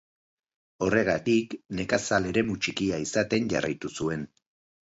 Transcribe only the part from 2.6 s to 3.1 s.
txikia